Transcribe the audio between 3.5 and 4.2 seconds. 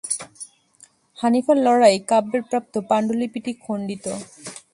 খন্ডিত।